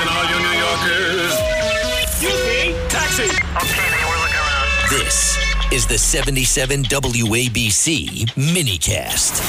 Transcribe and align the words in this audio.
Listen, 0.00 0.16
all 0.16 0.24
you 0.30 0.38
New 0.40 0.58
Yorkers. 0.58 1.34
Excuse 2.02 2.40
me. 2.46 2.74
Taxi. 2.88 3.24
Okay, 3.24 3.90
man, 3.90 4.08
we're 4.08 4.22
looking 4.22 4.36
around. 4.36 4.88
This 4.88 5.38
is 5.72 5.86
the 5.86 5.98
77 5.98 6.84
WABC 6.84 8.30
minicast. 8.34 9.42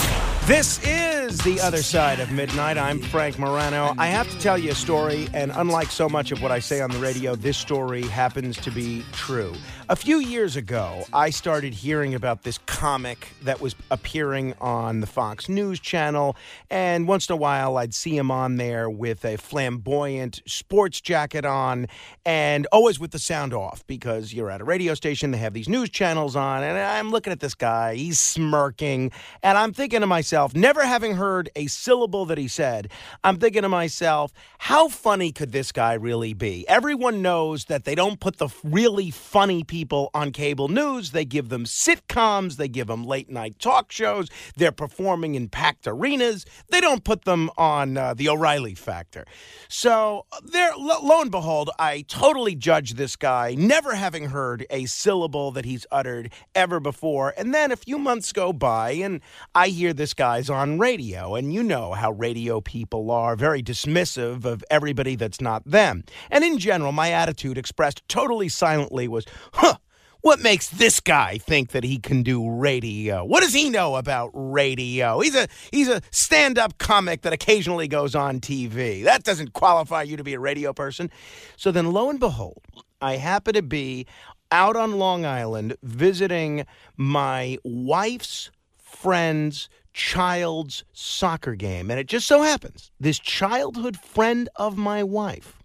This 0.47 0.83
is 0.83 1.10
the 1.39 1.59
other 1.61 1.81
side 1.81 2.19
of 2.19 2.31
midnight. 2.31 2.77
I'm 2.77 2.99
Frank 2.99 3.39
Morano. 3.39 3.93
I 3.97 4.07
have 4.07 4.29
to 4.29 4.39
tell 4.39 4.57
you 4.57 4.71
a 4.71 4.75
story, 4.75 5.29
and 5.33 5.51
unlike 5.55 5.89
so 5.89 6.09
much 6.09 6.31
of 6.31 6.41
what 6.41 6.51
I 6.51 6.59
say 6.59 6.81
on 6.81 6.91
the 6.91 6.99
radio, 6.99 7.35
this 7.35 7.57
story 7.57 8.03
happens 8.03 8.57
to 8.57 8.71
be 8.71 9.03
true. 9.13 9.53
A 9.89 9.95
few 9.95 10.19
years 10.19 10.55
ago, 10.55 11.05
I 11.13 11.29
started 11.29 11.73
hearing 11.73 12.13
about 12.15 12.43
this 12.43 12.57
comic 12.59 13.29
that 13.43 13.61
was 13.61 13.75
appearing 13.89 14.55
on 14.59 14.99
the 14.99 15.07
Fox 15.07 15.47
News 15.47 15.79
channel, 15.79 16.35
and 16.69 17.07
once 17.07 17.29
in 17.29 17.33
a 17.33 17.37
while, 17.37 17.77
I'd 17.77 17.93
see 17.93 18.17
him 18.17 18.29
on 18.29 18.57
there 18.57 18.89
with 18.89 19.23
a 19.23 19.37
flamboyant 19.37 20.41
sports 20.45 20.99
jacket 20.99 21.45
on, 21.45 21.87
and 22.25 22.67
always 22.71 22.99
with 22.99 23.11
the 23.11 23.19
sound 23.19 23.53
off 23.53 23.85
because 23.87 24.33
you're 24.33 24.51
at 24.51 24.61
a 24.61 24.65
radio 24.65 24.93
station, 24.93 25.31
they 25.31 25.37
have 25.37 25.53
these 25.53 25.69
news 25.69 25.89
channels 25.89 26.35
on, 26.35 26.61
and 26.61 26.77
I'm 26.77 27.09
looking 27.09 27.31
at 27.31 27.39
this 27.39 27.55
guy, 27.55 27.95
he's 27.95 28.19
smirking, 28.19 29.11
and 29.41 29.57
I'm 29.57 29.73
thinking 29.73 30.01
to 30.01 30.07
myself, 30.07 30.53
never 30.53 30.85
having 30.85 31.15
heard 31.15 31.20
a 31.55 31.67
syllable 31.67 32.25
that 32.25 32.37
he 32.37 32.47
said, 32.47 32.91
I'm 33.23 33.37
thinking 33.37 33.61
to 33.61 33.69
myself, 33.69 34.33
how 34.57 34.87
funny 34.87 35.31
could 35.31 35.51
this 35.51 35.71
guy 35.71 35.93
really 35.93 36.33
be? 36.33 36.67
Everyone 36.67 37.21
knows 37.21 37.65
that 37.65 37.85
they 37.85 37.95
don't 37.95 38.19
put 38.19 38.37
the 38.37 38.49
really 38.63 39.11
funny 39.11 39.63
people 39.63 40.09
on 40.13 40.31
cable 40.31 40.67
news. 40.67 41.11
They 41.11 41.25
give 41.25 41.49
them 41.49 41.65
sitcoms, 41.65 42.57
they 42.57 42.67
give 42.67 42.87
them 42.87 43.03
late 43.03 43.29
night 43.29 43.59
talk 43.59 43.91
shows, 43.91 44.29
they're 44.55 44.71
performing 44.71 45.35
in 45.35 45.49
packed 45.49 45.87
arenas. 45.87 46.45
They 46.69 46.81
don't 46.81 47.03
put 47.03 47.25
them 47.25 47.49
on 47.57 47.97
uh, 47.97 48.13
the 48.13 48.29
O'Reilly 48.29 48.75
factor. 48.75 49.25
So, 49.67 50.25
there, 50.43 50.71
lo, 50.77 50.97
lo 51.03 51.21
and 51.21 51.31
behold, 51.31 51.69
I 51.77 52.05
totally 52.07 52.55
judge 52.55 52.93
this 52.93 53.15
guy, 53.15 53.55
never 53.57 53.95
having 53.95 54.29
heard 54.29 54.65
a 54.69 54.85
syllable 54.85 55.51
that 55.51 55.65
he's 55.65 55.85
uttered 55.91 56.31
ever 56.55 56.79
before. 56.79 57.33
And 57.37 57.53
then 57.53 57.71
a 57.71 57.75
few 57.75 57.97
months 57.97 58.31
go 58.31 58.53
by, 58.53 58.91
and 58.91 59.21
I 59.53 59.67
hear 59.67 59.93
this 59.93 60.13
guy's 60.13 60.49
on 60.49 60.79
radio, 60.79 61.10
and 61.15 61.53
you 61.53 61.63
know 61.63 61.93
how 61.93 62.11
radio 62.11 62.61
people 62.61 63.11
are 63.11 63.35
very 63.35 63.61
dismissive 63.61 64.45
of 64.45 64.63
everybody 64.69 65.15
that's 65.15 65.41
not 65.41 65.63
them. 65.65 66.03
And 66.29 66.43
in 66.43 66.57
general, 66.57 66.91
my 66.91 67.11
attitude 67.11 67.57
expressed 67.57 68.07
totally 68.07 68.49
silently 68.49 69.07
was, 69.07 69.25
huh. 69.53 69.75
What 70.23 70.39
makes 70.39 70.69
this 70.69 70.99
guy 70.99 71.39
think 71.39 71.71
that 71.71 71.83
he 71.83 71.97
can 71.97 72.21
do 72.21 72.47
radio? 72.47 73.25
What 73.25 73.41
does 73.41 73.55
he 73.55 73.71
know 73.71 73.95
about 73.95 74.29
radio? 74.35 75.19
He's 75.19 75.33
a 75.33 75.47
he's 75.71 75.89
a 75.89 76.03
stand-up 76.11 76.77
comic 76.77 77.23
that 77.23 77.33
occasionally 77.33 77.87
goes 77.87 78.13
on 78.13 78.39
TV. 78.39 79.03
That 79.03 79.23
doesn't 79.23 79.53
qualify 79.53 80.03
you 80.03 80.17
to 80.17 80.23
be 80.23 80.35
a 80.35 80.39
radio 80.39 80.73
person. 80.73 81.09
So 81.57 81.71
then 81.71 81.91
lo 81.91 82.11
and 82.11 82.19
behold, 82.19 82.61
I 83.01 83.15
happen 83.15 83.55
to 83.55 83.63
be 83.63 84.05
out 84.51 84.75
on 84.75 84.99
Long 84.99 85.25
Island 85.25 85.75
visiting 85.81 86.67
my 86.97 87.57
wife's 87.63 88.51
friend's 88.77 89.69
child's 89.93 90.83
soccer 90.93 91.55
game. 91.55 91.91
And 91.91 91.99
it 91.99 92.07
just 92.07 92.27
so 92.27 92.41
happens 92.41 92.91
this 92.99 93.19
childhood 93.19 93.97
friend 93.97 94.49
of 94.55 94.77
my 94.77 95.03
wife, 95.03 95.61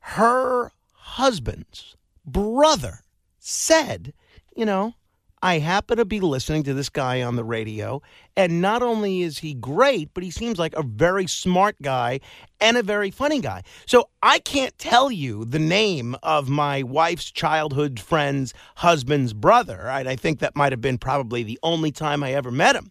her 0.00 0.72
husband's 0.92 1.96
brother, 2.26 3.00
said, 3.38 4.12
you 4.56 4.64
know, 4.64 4.94
I 5.44 5.58
happen 5.58 5.98
to 5.98 6.06
be 6.06 6.20
listening 6.20 6.62
to 6.62 6.72
this 6.72 6.88
guy 6.88 7.20
on 7.20 7.36
the 7.36 7.44
radio, 7.44 8.00
and 8.34 8.62
not 8.62 8.82
only 8.82 9.20
is 9.20 9.40
he 9.40 9.52
great, 9.52 10.08
but 10.14 10.22
he 10.22 10.30
seems 10.30 10.58
like 10.58 10.74
a 10.74 10.82
very 10.82 11.26
smart 11.26 11.76
guy 11.82 12.20
and 12.62 12.78
a 12.78 12.82
very 12.82 13.10
funny 13.10 13.40
guy. 13.40 13.62
So 13.84 14.08
I 14.22 14.38
can't 14.38 14.76
tell 14.78 15.10
you 15.10 15.44
the 15.44 15.58
name 15.58 16.16
of 16.22 16.48
my 16.48 16.82
wife's 16.82 17.30
childhood 17.30 18.00
friend's 18.00 18.54
husband's 18.76 19.34
brother. 19.34 19.90
I, 19.90 20.00
I 20.00 20.16
think 20.16 20.38
that 20.38 20.56
might 20.56 20.72
have 20.72 20.80
been 20.80 20.96
probably 20.96 21.42
the 21.42 21.58
only 21.62 21.92
time 21.92 22.24
I 22.24 22.32
ever 22.32 22.50
met 22.50 22.74
him. 22.74 22.90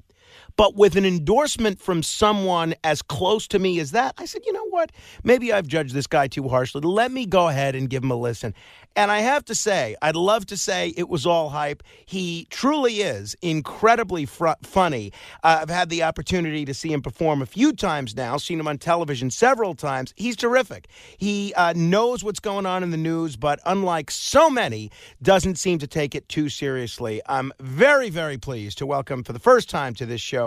But 0.56 0.75
with 0.75 0.96
an 0.96 1.06
endorsement 1.06 1.80
from 1.80 2.03
someone 2.03 2.75
as 2.84 3.02
close 3.02 3.47
to 3.50 3.59
me 3.59 3.80
as 3.80 3.91
that, 3.91 4.14
I 4.18 4.25
said, 4.25 4.44
you 4.46 4.53
know 4.53 4.68
what? 4.69 4.91
Maybe 5.24 5.52
I've 5.52 5.68
judged 5.68 5.94
this 5.94 6.08
guy 6.08 6.28
too 6.28 6.47
harshly. 6.47 6.81
Let 6.81 7.12
me 7.12 7.25
go 7.25 7.47
ahead 7.47 7.75
and 7.75 7.90
give 7.90 8.03
him 8.03 8.12
a 8.12 8.16
listen. 8.16 8.53
And 8.96 9.09
I 9.09 9.22
have 9.22 9.44
to 9.46 9.56
say, 9.56 9.96
I'd 10.03 10.16
love 10.16 10.46
to 10.47 10.58
say 10.58 10.94
it 10.96 11.09
was 11.09 11.25
all 11.25 11.50
hype. 11.50 11.81
He 12.06 12.46
truly 12.52 13.02
is 13.02 13.36
incredibly 13.41 14.25
fr- 14.25 14.50
funny. 14.62 15.12
Uh, 15.44 15.59
I've 15.62 15.69
had 15.69 15.90
the 15.90 16.03
opportunity 16.03 16.66
to 16.66 16.74
see 16.75 16.94
him 16.94 17.02
perform 17.02 17.41
a 17.41 17.47
few 17.47 17.74
times 17.74 18.16
now, 18.16 18.38
seen 18.38 18.59
him 18.59 18.68
on 18.68 18.78
television 18.78 19.31
several 19.31 19.74
times. 19.74 20.14
He's 20.16 20.35
terrific. 20.35 20.88
He 21.18 21.53
uh, 21.56 21.74
knows 21.75 22.24
what's 22.24 22.40
going 22.40 22.68
on 22.68 22.84
in 22.84 22.91
the 22.91 22.97
news, 22.97 23.35
but 23.35 23.59
unlike 23.66 24.12
so 24.12 24.50
many, 24.50 24.91
doesn't 25.24 25.56
seem 25.56 25.80
to 25.80 25.88
take 25.88 26.14
it 26.14 26.30
too 26.30 26.50
seriously. 26.50 27.22
I'm 27.25 27.52
very, 27.59 28.12
very 28.12 28.38
pleased 28.38 28.78
to 28.78 28.85
welcome 28.85 29.24
for 29.24 29.34
the 29.34 29.40
first 29.40 29.70
time 29.72 29.96
to 29.96 30.06
this 30.06 30.22
show 30.22 30.42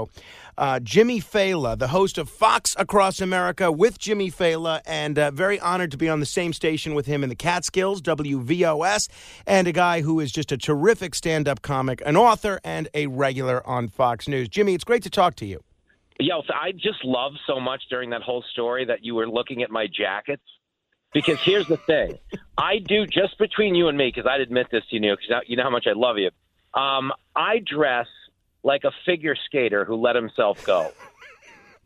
uh, 0.59 0.81
Jimmy 0.81 1.21
Failla, 1.21 1.79
the 1.79 1.89
host 1.89 2.19
of 2.19 2.29
Fox 2.29 2.75
Across 2.79 3.21
America 3.21 3.71
with 3.71 3.99
Jimmy 3.99 4.31
Failla, 4.31 4.81
and 4.87 5.19
uh, 5.19 5.31
very 5.31 5.61
honored 5.61 5.91
to 5.91 5.97
be 5.97 6.09
on 6.09 6.21
the 6.21 6.27
same 6.27 6.53
station 6.53 6.95
with 6.95 7.07
him 7.07 7.23
in 7.23 7.29
the 7.29 7.37
Catskills, 7.37 8.01
WVOS, 8.03 9.09
and 9.47 9.69
a 9.69 9.73
guy 9.73 10.01
who 10.01 10.21
is 10.21 10.33
just 10.33 10.53
a 10.53 10.57
terrific 10.57 11.15
stand 11.15 11.49
up 11.49 11.63
comic, 11.63 12.03
an 12.07 12.17
author, 12.17 12.61
and 12.65 12.89
a 12.95 13.07
regular 13.07 13.67
on 13.67 13.89
Fox 13.89 14.29
News. 14.29 14.49
Jimmy, 14.49 14.75
it's 14.75 14.85
great 14.85 15.03
to 15.03 15.11
talk 15.11 15.35
to 15.37 15.47
you. 15.47 15.63
Yo, 16.19 16.41
so 16.47 16.55
I 16.55 16.73
just 16.73 17.05
love 17.05 17.33
so 17.47 17.61
much 17.61 17.83
during 17.91 18.11
that 18.11 18.23
whole 18.23 18.43
story 18.53 18.87
that 18.87 19.05
you 19.05 19.15
were 19.15 19.29
looking 19.29 19.63
at 19.63 19.71
my 19.71 19.87
jackets. 19.87 20.43
Because 21.13 21.39
here's 21.41 21.67
the 21.67 21.77
thing, 21.79 22.19
I 22.59 22.79
do 22.79 23.07
just 23.07 23.39
between 23.39 23.75
you 23.75 23.89
and 23.89 23.97
me, 23.97 24.13
because 24.15 24.29
I'd 24.31 24.41
admit 24.41 24.67
this 24.71 24.83
to 24.91 24.97
you, 24.97 25.17
because 25.17 25.45
you 25.47 25.57
know 25.57 25.63
how 25.63 25.71
much 25.71 25.87
I 25.87 25.93
love 25.95 26.19
you. 26.19 26.31
Um, 26.79 27.13
I 27.35 27.63
dress 27.65 28.07
like 28.67 28.83
a 28.83 28.91
figure 29.07 29.37
skater 29.47 29.85
who 29.85 29.95
let 29.95 30.17
himself 30.17 30.63
go. 30.67 30.91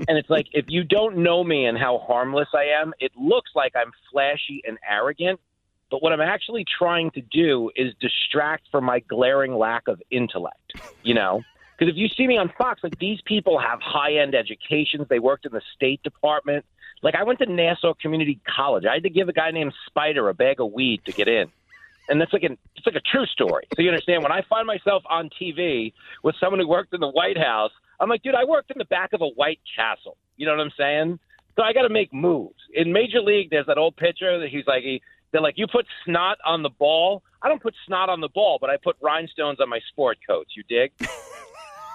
and 0.09 0.17
it's 0.17 0.31
like 0.31 0.47
if 0.53 0.65
you 0.69 0.83
don't 0.83 1.19
know 1.19 1.45
me 1.45 1.67
and 1.67 1.77
how 1.77 1.99
harmless 1.99 2.49
I 2.55 2.81
am, 2.81 2.95
it 2.99 3.13
looks 3.15 3.51
like 3.55 3.73
I'm 3.77 3.93
flashy 4.11 4.63
and 4.67 4.79
arrogant. 4.89 5.39
But 5.91 6.03
what 6.03 6.13
I'm 6.13 6.23
actually 6.23 6.65
trying 6.79 7.11
to 7.13 7.21
do 7.21 7.71
is 7.77 7.93
distract 8.01 8.65
from 8.71 8.85
my 8.85 9.01
glaring 9.01 9.55
lack 9.55 9.89
of 9.89 10.01
intellect, 10.11 10.73
you 11.03 11.15
know? 11.15 11.43
Because 11.77 11.93
if 11.93 11.99
you 11.99 12.09
see 12.09 12.27
me 12.27 12.39
on 12.39 12.51
Fox, 12.57 12.83
like 12.83 12.99
these 12.99 13.21
people 13.27 13.59
have 13.59 13.81
high 13.83 14.15
end 14.15 14.35
educations. 14.35 15.07
They 15.11 15.19
worked 15.19 15.45
in 15.45 15.53
the 15.53 15.63
State 15.75 16.03
Department. 16.03 16.65
Like 17.03 17.15
I 17.15 17.25
went 17.25 17.41
to 17.41 17.47
Nassau 17.47 17.93
Community 17.95 18.41
College. 18.47 18.85
I 18.89 18.95
had 18.95 19.03
to 19.03 19.11
give 19.11 19.29
a 19.29 19.33
guy 19.33 19.51
named 19.51 19.75
Spider 19.87 20.29
a 20.29 20.35
bag 20.35 20.61
of 20.61 20.73
weed 20.73 21.03
to 21.07 21.13
get 21.13 21.29
in 21.29 21.51
and 22.10 22.21
that's 22.21 22.32
like 22.32 22.43
an 22.43 22.59
it's 22.76 22.84
like 22.84 22.97
a 22.97 23.00
true 23.00 23.25
story. 23.26 23.65
So 23.75 23.82
you 23.82 23.88
understand 23.88 24.22
when 24.22 24.32
I 24.32 24.43
find 24.48 24.66
myself 24.66 25.03
on 25.09 25.31
TV 25.41 25.93
with 26.22 26.34
someone 26.41 26.60
who 26.60 26.69
worked 26.69 26.93
in 26.93 27.00
the 27.00 27.09
White 27.09 27.38
House, 27.38 27.71
I'm 28.00 28.09
like, 28.09 28.22
dude, 28.22 28.34
I 28.34 28.44
worked 28.44 28.71
in 28.71 28.78
the 28.78 28.84
back 28.87 29.12
of 29.12 29.22
a 29.22 29.28
White 29.28 29.60
Castle. 29.76 30.16
You 30.37 30.47
know 30.47 30.53
what 30.53 30.60
I'm 30.60 30.72
saying? 30.76 31.19
So 31.56 31.62
I 31.62 31.72
got 31.72 31.82
to 31.82 31.88
make 31.88 32.12
moves. 32.12 32.59
In 32.75 32.93
Major 32.93 33.21
League, 33.21 33.50
there's 33.50 33.66
that 33.66 33.78
old 33.78 33.97
pitcher 33.97 34.38
that 34.41 34.48
he's 34.48 34.66
like, 34.66 34.82
he, 34.82 35.03
they're 35.32 35.43
like, 35.43 35.54
you 35.56 35.66
put 35.66 35.87
snot 36.04 36.38
on 36.44 36.62
the 36.62 36.71
ball. 36.71 37.22
I 37.43 37.48
don't 37.48 37.62
put 37.62 37.75
snot 37.87 38.09
on 38.09 38.21
the 38.21 38.28
ball, 38.28 38.59
but 38.60 38.71
I 38.71 38.77
put 38.82 38.97
rhinestones 39.00 39.60
on 39.60 39.69
my 39.69 39.81
sport 39.91 40.19
coats. 40.27 40.53
You 40.56 40.62
dig? 40.69 40.92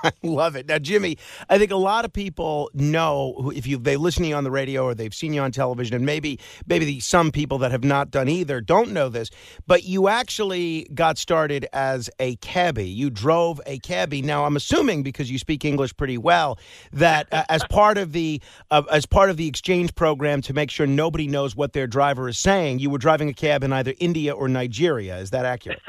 I 0.23 0.27
love 0.27 0.55
it. 0.55 0.67
Now, 0.67 0.77
Jimmy, 0.77 1.17
I 1.49 1.57
think 1.57 1.71
a 1.71 1.75
lot 1.75 2.05
of 2.05 2.13
people 2.13 2.69
know 2.73 3.51
if 3.55 3.65
you 3.65 3.77
they 3.77 3.97
listen 3.97 4.23
to 4.23 4.29
you 4.29 4.35
on 4.35 4.43
the 4.43 4.51
radio 4.51 4.83
or 4.83 4.93
they've 4.93 5.13
seen 5.13 5.33
you 5.33 5.41
on 5.41 5.51
television, 5.51 5.95
and 5.95 6.05
maybe 6.05 6.39
maybe 6.67 6.85
the, 6.85 6.99
some 6.99 7.31
people 7.31 7.57
that 7.59 7.71
have 7.71 7.83
not 7.83 8.11
done 8.11 8.29
either 8.29 8.61
don't 8.61 8.91
know 8.91 9.09
this, 9.09 9.31
but 9.65 9.83
you 9.83 10.07
actually 10.07 10.87
got 10.93 11.17
started 11.17 11.67
as 11.73 12.09
a 12.19 12.35
cabbie. 12.37 12.87
You 12.87 13.09
drove 13.09 13.59
a 13.65 13.79
cabbie. 13.79 14.21
Now, 14.21 14.45
I'm 14.45 14.55
assuming 14.55 15.01
because 15.01 15.31
you 15.31 15.39
speak 15.39 15.65
English 15.65 15.97
pretty 15.97 16.19
well 16.19 16.59
that 16.93 17.27
uh, 17.33 17.43
as 17.49 17.63
part 17.69 17.97
of 17.97 18.11
the 18.11 18.41
uh, 18.69 18.83
as 18.91 19.07
part 19.07 19.31
of 19.31 19.37
the 19.37 19.47
exchange 19.47 19.95
program 19.95 20.41
to 20.41 20.53
make 20.53 20.69
sure 20.69 20.85
nobody 20.85 21.27
knows 21.27 21.55
what 21.55 21.73
their 21.73 21.87
driver 21.87 22.29
is 22.29 22.37
saying, 22.37 22.77
you 22.77 22.91
were 22.91 22.99
driving 22.99 23.29
a 23.29 23.33
cab 23.33 23.63
in 23.63 23.73
either 23.73 23.95
India 23.99 24.33
or 24.33 24.47
Nigeria. 24.47 25.17
Is 25.17 25.31
that 25.31 25.45
accurate? 25.45 25.79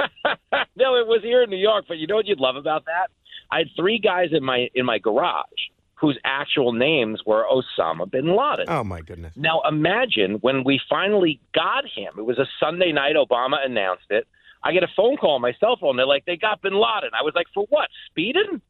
no, 0.77 0.97
it 0.97 1.07
was 1.07 1.21
here 1.23 1.43
in 1.43 1.51
New 1.51 1.59
York. 1.59 1.85
But 1.87 1.99
you 1.99 2.07
know 2.07 2.17
what 2.17 2.27
you'd 2.27 2.41
love 2.41 2.57
about 2.57 2.87
that? 2.87 3.11
I 3.51 3.59
had 3.59 3.69
three 3.77 3.99
guys 3.99 4.31
in 4.33 4.45
my 4.45 4.69
in 4.75 4.85
my 4.85 4.99
garage 4.99 5.71
whose 5.95 6.19
actual 6.25 6.73
names 6.73 7.23
were 7.25 7.47
Osama 7.51 8.11
bin 8.11 8.37
Laden. 8.37 8.67
Oh 8.69 8.85
my 8.85 9.01
goodness! 9.01 9.33
Now 9.37 9.63
imagine 9.69 10.35
when 10.37 10.65
we 10.65 10.81
finally 10.89 11.41
got 11.55 11.85
him. 11.85 12.15
It 12.19 12.25
was 12.25 12.39
a 12.39 12.47
Sunday 12.61 12.93
night. 12.93 13.17
Obama 13.17 13.65
announced 13.65 14.11
it. 14.11 14.27
I 14.63 14.73
get 14.73 14.83
a 14.83 14.89
phone 14.97 15.17
call 15.17 15.37
on 15.37 15.41
my 15.41 15.55
cell 15.61 15.77
phone. 15.81 15.97
They're 15.97 16.07
like, 16.07 16.25
"They 16.25 16.37
got 16.37 16.63
bin 16.63 16.75
Laden." 16.75 17.11
I 17.19 17.23
was 17.23 17.35
like, 17.35 17.47
"For 17.55 17.67
what? 17.69 17.89
Speeding?" 18.11 18.61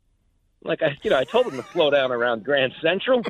Like 0.62 0.82
I, 0.82 0.96
you 1.02 1.10
know, 1.10 1.18
I 1.18 1.24
told 1.24 1.46
them 1.46 1.56
to 1.56 1.68
slow 1.72 1.90
down 1.90 2.12
around 2.12 2.44
Grand 2.44 2.72
Central. 2.82 3.22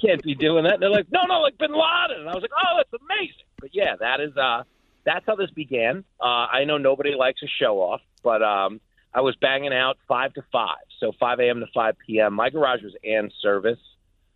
Can't 0.00 0.22
be 0.22 0.34
doing 0.34 0.64
that. 0.64 0.74
And 0.74 0.82
they're 0.82 0.90
like, 0.90 1.10
"No, 1.10 1.24
no, 1.24 1.40
like 1.40 1.58
bin 1.58 1.72
Laden." 1.72 2.20
And 2.20 2.28
I 2.28 2.34
was 2.34 2.42
like, 2.42 2.52
"Oh, 2.56 2.76
that's 2.76 3.02
amazing." 3.02 3.44
But 3.60 3.70
yeah, 3.74 3.96
that 4.00 4.20
is 4.20 4.36
uh, 4.36 4.64
that's 5.04 5.24
how 5.26 5.34
this 5.36 5.50
began. 5.50 6.04
Uh, 6.20 6.24
I 6.24 6.64
know 6.64 6.78
nobody 6.78 7.14
likes 7.14 7.42
a 7.42 7.48
show 7.60 7.80
off, 7.80 8.00
but 8.22 8.42
um, 8.42 8.80
I 9.14 9.20
was 9.20 9.36
banging 9.36 9.72
out 9.74 9.98
five 10.08 10.32
to 10.34 10.44
five, 10.50 10.84
so 10.98 11.12
5 11.18 11.40
a.m. 11.40 11.60
to 11.60 11.66
5 11.74 11.96
p.m. 12.06 12.34
My 12.34 12.50
garage 12.50 12.82
was 12.82 12.94
and 13.04 13.32
service 13.42 13.78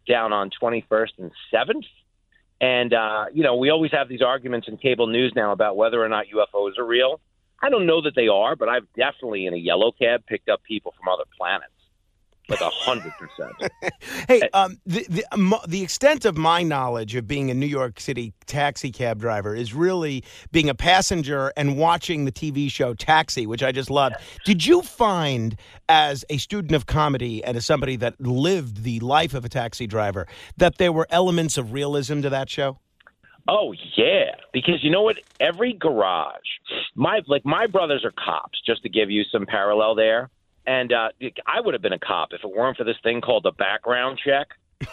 down 0.07 0.33
on 0.33 0.51
21st 0.63 1.11
and 1.19 1.31
7th, 1.53 1.85
And 2.61 2.93
uh, 2.93 3.25
you 3.33 3.43
know, 3.43 3.57
we 3.57 3.71
always 3.71 3.93
have 3.93 4.09
these 4.09 4.23
arguments 4.23 4.69
in 4.69 4.77
cable 4.77 5.07
news 5.07 5.33
now 5.35 5.53
about 5.53 5.77
whether 5.77 6.03
or 6.03 6.09
not 6.09 6.27
UFOs 6.35 6.79
are 6.79 6.87
real. 6.87 7.21
I 7.61 7.71
don't 7.71 7.87
know 7.87 8.03
that 8.03 8.15
they 8.15 8.29
are, 8.29 8.55
but 8.55 8.69
I've 8.69 8.87
definitely 8.97 9.47
in 9.47 9.55
a 9.55 9.57
yellow 9.57 9.91
cab 9.93 10.27
picked 10.27 10.49
up 10.49 10.63
people 10.63 10.95
from 10.97 11.09
other 11.09 11.25
planets 11.37 11.73
like 12.49 12.61
a 12.61 12.71
hundred 12.71 13.13
percent. 13.19 13.73
Hey, 14.29 14.41
um, 14.55 14.79
the 14.87 15.07
the, 15.09 15.61
the 15.69 15.83
extent 15.83 16.25
of 16.25 16.37
my 16.37 16.63
knowledge 16.63 17.15
of 17.15 17.27
being 17.27 17.51
a 17.51 17.55
New 17.55 17.67
York 17.67 18.01
City 18.01 18.33
taxi 18.47 18.91
cab 18.91 19.21
driver 19.21 19.55
is 19.55 19.75
really 19.75 20.25
being 20.53 20.69
a 20.69 20.75
passenger 20.75 21.53
and 21.57 21.77
watching 21.77 22.25
the 22.25 22.33
TV 22.33 22.71
show 22.71 22.95
Taxi, 22.95 23.47
which 23.47 23.63
I 23.63 23.73
just 23.73 23.91
loved. 23.91 24.17
Did 24.45 24.67
you 24.67 24.83
find, 24.83 25.57
as 25.89 26.25
a 26.31 26.39
student 26.39 26.73
of 26.73 26.87
comedy 26.87 27.43
and 27.45 27.57
as 27.57 27.67
somebody 27.67 27.97
that 27.97 28.21
lived 28.21 28.83
the 28.83 29.01
life 29.01 29.35
of 29.35 29.45
a 29.45 29.49
taxi 29.49 29.87
driver, 29.87 30.27
that 30.57 30.79
there 30.79 30.93
were 30.93 31.07
elements 31.11 31.57
of 31.59 31.73
realism 31.73 32.21
to 32.23 32.31
that 32.31 32.51
show? 32.51 32.79
Oh 33.49 33.75
yeah, 33.97 34.35
because 34.53 34.83
you 34.83 34.91
know 34.91 35.03
what? 35.03 35.17
Every 35.39 35.73
garage, 35.73 36.41
my 36.95 37.21
like 37.27 37.45
my 37.45 37.67
brothers 37.67 38.05
are 38.05 38.13
cops. 38.13 38.61
Just 38.67 38.83
to 38.83 38.89
give 38.89 39.11
you 39.11 39.23
some 39.31 39.47
parallel 39.47 39.95
there, 39.95 40.31
and 40.67 40.93
uh, 40.93 41.09
I 41.47 41.61
would 41.61 41.75
have 41.75 41.83
been 41.83 41.93
a 41.93 41.99
cop 41.99 42.31
if 42.33 42.43
it 42.43 42.51
weren't 42.51 42.77
for 42.77 42.85
this 42.85 42.97
thing 43.03 43.21
called 43.21 43.45
the 43.45 43.53
background 43.53 44.19
check. 44.25 44.49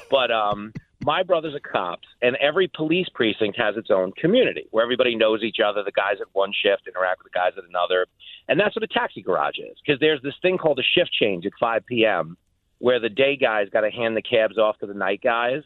But 0.10 0.32
um, 0.32 0.74
my 1.02 1.24
brothers 1.24 1.56
are 1.56 1.60
cops, 1.60 2.08
and 2.22 2.36
every 2.38 2.70
police 2.74 3.08
precinct 3.14 3.58
has 3.58 3.76
its 3.76 3.90
own 3.90 4.12
community 4.14 4.68
where 4.72 4.84
everybody 4.84 5.16
knows 5.16 5.42
each 5.44 5.58
other. 5.66 5.84
The 5.84 5.92
guys 5.92 6.18
at 6.22 6.28
one 6.34 6.52
shift 6.54 6.88
interact 6.88 7.24
with 7.24 7.32
the 7.32 7.38
guys 7.38 7.54
at 7.58 7.64
another, 7.68 8.06
and 8.48 8.60
that's 8.60 8.76
what 8.76 8.84
a 8.84 8.88
taxi 8.88 9.22
garage 9.22 9.58
is. 9.58 9.78
Because 9.86 10.00
there's 10.00 10.22
this 10.22 10.36
thing 10.42 10.58
called 10.58 10.80
a 10.80 10.84
shift 10.84 11.12
change 11.12 11.46
at 11.46 11.54
5 11.60 11.86
p.m. 11.86 12.38
where 12.80 13.00
the 13.00 13.10
day 13.10 13.36
guys 13.36 13.68
got 13.70 13.82
to 13.82 13.92
hand 13.92 14.16
the 14.16 14.22
cabs 14.22 14.58
off 14.58 14.78
to 14.80 14.86
the 14.86 14.94
night 14.94 15.22
guys. 15.24 15.64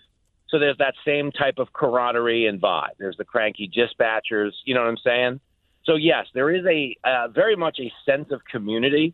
So 0.50 0.60
there's 0.60 0.78
that 0.78 0.94
same 1.06 1.32
type 1.32 1.56
of 1.58 1.74
camaraderie 1.74 2.48
and 2.48 2.62
vibe. 2.62 2.96
There's 2.98 3.18
the 3.18 3.26
cranky 3.26 3.70
dispatchers. 3.70 4.52
You 4.64 4.76
know 4.76 4.82
what 4.82 4.90
I'm 4.90 4.98
saying? 5.04 5.42
So 5.84 5.96
yes, 5.96 6.28
there 6.34 6.50
is 6.54 6.66
a 6.66 6.96
uh, 7.04 7.28
very 7.30 7.58
much 7.58 7.80
a 7.80 7.92
sense 8.06 8.32
of 8.32 8.42
community 8.46 9.14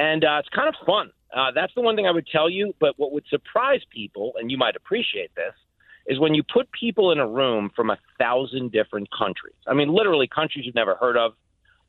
and 0.00 0.24
uh, 0.24 0.40
it's 0.40 0.48
kind 0.48 0.66
of 0.66 0.74
fun. 0.86 1.10
Uh, 1.32 1.50
that's 1.54 1.74
the 1.74 1.82
one 1.82 1.94
thing 1.94 2.06
I 2.06 2.10
would 2.10 2.26
tell 2.26 2.48
you. 2.48 2.74
But 2.80 2.94
what 2.96 3.12
would 3.12 3.24
surprise 3.28 3.82
people, 3.90 4.32
and 4.38 4.50
you 4.50 4.56
might 4.56 4.74
appreciate 4.74 5.34
this, 5.34 5.52
is 6.06 6.18
when 6.18 6.34
you 6.34 6.42
put 6.42 6.72
people 6.72 7.12
in 7.12 7.18
a 7.18 7.28
room 7.28 7.70
from 7.76 7.90
a 7.90 7.98
thousand 8.18 8.72
different 8.72 9.08
countries. 9.16 9.54
I 9.66 9.74
mean, 9.74 9.90
literally 9.92 10.26
countries 10.26 10.64
you've 10.64 10.74
never 10.74 10.94
heard 10.94 11.18
of. 11.18 11.34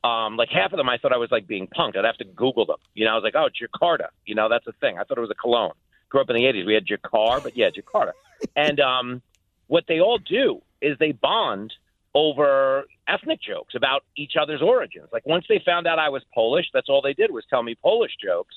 Um, 0.04 0.36
like 0.36 0.50
half 0.50 0.72
of 0.72 0.76
them, 0.76 0.88
I 0.88 0.98
thought 0.98 1.12
I 1.12 1.16
was 1.16 1.30
like 1.30 1.46
being 1.46 1.68
punked. 1.68 1.96
I'd 1.96 2.04
have 2.04 2.18
to 2.18 2.24
Google 2.24 2.66
them. 2.66 2.76
You 2.94 3.06
know, 3.06 3.12
I 3.12 3.14
was 3.14 3.24
like, 3.24 3.34
oh, 3.34 3.48
Jakarta. 3.48 4.08
You 4.26 4.34
know, 4.34 4.48
that's 4.50 4.66
a 4.66 4.72
thing. 4.72 4.98
I 4.98 5.04
thought 5.04 5.16
it 5.16 5.22
was 5.22 5.30
a 5.30 5.34
cologne. 5.34 5.72
Grew 6.10 6.20
up 6.20 6.28
in 6.28 6.36
the 6.36 6.42
'80s. 6.42 6.66
We 6.66 6.74
had 6.74 6.84
Jakarta, 6.84 7.42
but 7.42 7.56
yeah, 7.56 7.70
Jakarta. 7.70 8.12
and 8.56 8.78
um, 8.78 9.22
what 9.68 9.84
they 9.88 10.00
all 10.00 10.18
do 10.18 10.60
is 10.82 10.98
they 10.98 11.12
bond 11.12 11.72
over 12.14 12.84
ethnic 13.08 13.40
jokes 13.40 13.74
about 13.74 14.04
each 14.16 14.32
other's 14.40 14.62
origins. 14.62 15.08
Like 15.12 15.26
once 15.26 15.44
they 15.48 15.62
found 15.64 15.86
out 15.86 15.98
I 15.98 16.08
was 16.08 16.22
Polish, 16.34 16.66
that's 16.72 16.88
all 16.88 17.02
they 17.02 17.14
did 17.14 17.30
was 17.30 17.44
tell 17.48 17.62
me 17.62 17.74
Polish 17.74 18.12
jokes. 18.22 18.54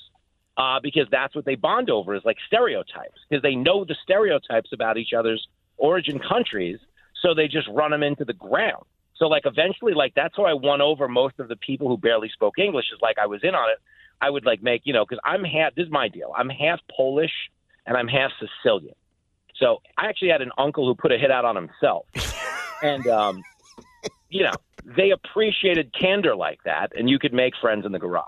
Uh, 0.58 0.80
because 0.82 1.06
that's 1.10 1.34
what 1.34 1.44
they 1.44 1.54
bond 1.54 1.90
over 1.90 2.14
is 2.14 2.22
like 2.24 2.38
stereotypes 2.46 3.20
because 3.28 3.42
they 3.42 3.54
know 3.54 3.84
the 3.84 3.94
stereotypes 4.02 4.70
about 4.72 4.96
each 4.96 5.12
other's 5.12 5.46
origin 5.76 6.18
countries, 6.18 6.78
so 7.20 7.34
they 7.34 7.46
just 7.46 7.68
run 7.68 7.90
them 7.90 8.02
into 8.02 8.24
the 8.24 8.32
ground. 8.32 8.82
So 9.16 9.26
like 9.26 9.42
eventually, 9.44 9.92
like 9.92 10.14
that's 10.14 10.34
how 10.34 10.44
I 10.44 10.54
won 10.54 10.80
over 10.80 11.08
most 11.08 11.38
of 11.40 11.48
the 11.48 11.56
people 11.56 11.88
who 11.88 11.98
barely 11.98 12.30
spoke 12.30 12.58
English. 12.58 12.86
Is 12.90 13.00
like 13.02 13.18
I 13.18 13.26
was 13.26 13.40
in 13.42 13.54
on 13.54 13.70
it. 13.70 13.78
I 14.20 14.30
would 14.30 14.46
like 14.46 14.62
make 14.62 14.82
you 14.84 14.94
know 14.94 15.04
because 15.04 15.20
I'm 15.24 15.44
half. 15.44 15.74
This 15.74 15.86
is 15.86 15.92
my 15.92 16.08
deal. 16.08 16.32
I'm 16.34 16.48
half 16.48 16.80
Polish 16.94 17.32
and 17.86 17.96
I'm 17.96 18.08
half 18.08 18.30
Sicilian. 18.40 18.94
So 19.58 19.78
I 19.96 20.08
actually 20.08 20.28
had 20.28 20.42
an 20.42 20.50
uncle 20.58 20.86
who 20.86 20.94
put 20.94 21.12
a 21.12 21.18
hit 21.18 21.30
out 21.30 21.44
on 21.44 21.56
himself, 21.56 22.06
and 22.82 23.06
um, 23.06 23.42
you 24.28 24.44
know, 24.44 24.52
they 24.84 25.10
appreciated 25.10 25.94
candor 25.98 26.36
like 26.36 26.62
that, 26.64 26.92
and 26.96 27.08
you 27.08 27.18
could 27.18 27.32
make 27.32 27.54
friends 27.60 27.86
in 27.86 27.92
the 27.92 27.98
garage. 27.98 28.24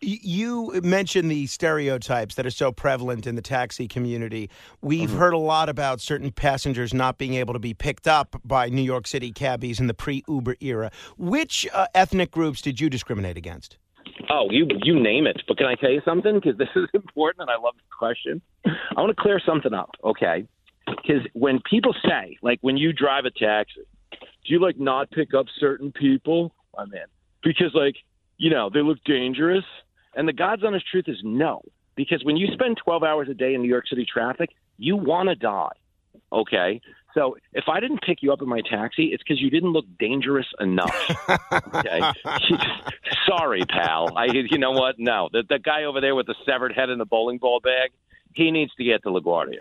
You 0.00 0.80
mentioned 0.84 1.28
the 1.28 1.46
stereotypes 1.48 2.36
that 2.36 2.46
are 2.46 2.50
so 2.50 2.70
prevalent 2.70 3.26
in 3.26 3.34
the 3.34 3.42
taxi 3.42 3.88
community. 3.88 4.48
We've 4.80 5.08
mm-hmm. 5.08 5.18
heard 5.18 5.34
a 5.34 5.38
lot 5.38 5.68
about 5.68 6.00
certain 6.00 6.30
passengers 6.30 6.94
not 6.94 7.18
being 7.18 7.34
able 7.34 7.52
to 7.54 7.58
be 7.58 7.74
picked 7.74 8.06
up 8.06 8.40
by 8.44 8.68
New 8.68 8.82
York 8.82 9.08
City 9.08 9.32
cabbies 9.32 9.80
in 9.80 9.88
the 9.88 9.94
pre 9.94 10.22
Uber 10.28 10.56
era. 10.60 10.92
Which 11.16 11.66
uh, 11.72 11.88
ethnic 11.96 12.30
groups 12.30 12.62
did 12.62 12.80
you 12.80 12.88
discriminate 12.88 13.36
against? 13.36 13.76
Oh, 14.30 14.46
you 14.50 14.68
you 14.84 15.00
name 15.00 15.26
it. 15.26 15.42
But 15.48 15.58
can 15.58 15.66
I 15.66 15.74
tell 15.74 15.90
you 15.90 16.00
something? 16.04 16.34
Because 16.36 16.56
this 16.58 16.68
is 16.76 16.88
important, 16.94 17.42
and 17.42 17.50
I 17.50 17.60
love 17.60 17.74
the 17.76 17.96
question. 17.98 18.40
I 18.66 19.00
want 19.00 19.16
to 19.16 19.20
clear 19.20 19.40
something 19.44 19.74
up, 19.74 19.90
okay? 20.04 20.46
Because 21.08 21.26
when 21.32 21.60
people 21.68 21.94
say, 22.04 22.36
like, 22.42 22.58
when 22.60 22.76
you 22.76 22.92
drive 22.92 23.24
a 23.24 23.30
taxi, 23.30 23.80
do 24.10 24.18
you 24.44 24.60
like 24.60 24.78
not 24.78 25.10
pick 25.10 25.32
up 25.34 25.46
certain 25.58 25.90
people? 25.90 26.54
My 26.76 26.84
man, 26.84 27.06
because 27.42 27.72
like 27.74 27.96
you 28.36 28.50
know 28.50 28.70
they 28.72 28.80
look 28.80 28.98
dangerous. 29.04 29.64
And 30.14 30.26
the 30.26 30.32
God's 30.32 30.64
honest 30.64 30.86
truth 30.90 31.04
is 31.06 31.18
no, 31.22 31.62
because 31.94 32.24
when 32.24 32.36
you 32.36 32.48
spend 32.52 32.78
12 32.82 33.02
hours 33.02 33.28
a 33.30 33.34
day 33.34 33.54
in 33.54 33.62
New 33.62 33.68
York 33.68 33.86
City 33.88 34.06
traffic, 34.10 34.50
you 34.76 34.96
want 34.96 35.28
to 35.28 35.34
die. 35.34 35.72
Okay. 36.32 36.80
So 37.14 37.36
if 37.52 37.64
I 37.68 37.80
didn't 37.80 38.02
pick 38.02 38.22
you 38.22 38.32
up 38.32 38.42
in 38.42 38.48
my 38.48 38.60
taxi, 38.60 39.06
it's 39.12 39.22
because 39.22 39.40
you 39.40 39.50
didn't 39.50 39.72
look 39.72 39.86
dangerous 39.98 40.46
enough. 40.60 40.94
okay. 41.74 42.00
Sorry, 43.26 43.62
pal. 43.68 44.16
I, 44.16 44.26
you 44.26 44.58
know 44.58 44.72
what? 44.72 44.96
No, 44.98 45.28
the, 45.32 45.42
the 45.48 45.58
guy 45.58 45.84
over 45.84 46.00
there 46.00 46.14
with 46.14 46.26
the 46.26 46.34
severed 46.44 46.72
head 46.72 46.90
and 46.90 47.00
the 47.00 47.06
bowling 47.06 47.38
ball 47.38 47.60
bag, 47.60 47.90
he 48.34 48.50
needs 48.50 48.72
to 48.76 48.84
get 48.84 49.02
to 49.02 49.08
LaGuardia. 49.08 49.56